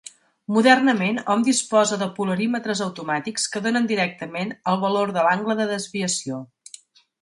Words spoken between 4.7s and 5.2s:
el valor